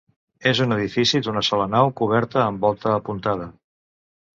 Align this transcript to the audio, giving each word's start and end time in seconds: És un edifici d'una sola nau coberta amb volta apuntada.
És 0.51 0.61
un 0.65 0.75
edifici 0.77 1.21
d'una 1.29 1.45
sola 1.49 1.69
nau 1.75 1.95
coberta 2.03 2.45
amb 2.49 2.67
volta 2.69 2.99
apuntada. 2.99 3.51